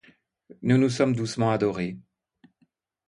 [0.63, 1.99] Nous nous sommes doucement adorés.